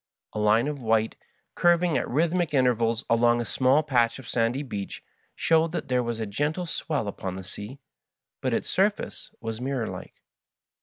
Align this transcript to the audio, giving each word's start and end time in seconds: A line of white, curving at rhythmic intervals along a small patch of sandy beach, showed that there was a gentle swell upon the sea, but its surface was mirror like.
A 0.33 0.39
line 0.39 0.67
of 0.67 0.81
white, 0.81 1.15
curving 1.53 1.95
at 1.95 2.09
rhythmic 2.09 2.55
intervals 2.55 3.05
along 3.07 3.39
a 3.39 3.45
small 3.45 3.83
patch 3.83 4.17
of 4.17 4.27
sandy 4.27 4.63
beach, 4.63 5.03
showed 5.35 5.73
that 5.73 5.89
there 5.89 6.01
was 6.01 6.19
a 6.19 6.25
gentle 6.25 6.65
swell 6.65 7.07
upon 7.07 7.35
the 7.35 7.43
sea, 7.43 7.77
but 8.41 8.51
its 8.51 8.67
surface 8.71 9.29
was 9.41 9.61
mirror 9.61 9.85
like. 9.85 10.15